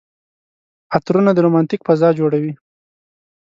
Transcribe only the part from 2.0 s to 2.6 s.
جوړوي.